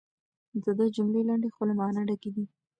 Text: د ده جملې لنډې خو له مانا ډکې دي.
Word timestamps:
د 0.63 0.65
ده 0.77 0.85
جملې 0.95 1.21
لنډې 1.29 1.49
خو 1.55 1.61
له 1.69 1.73
مانا 1.79 2.01
ډکې 2.07 2.29
دي. 2.35 2.45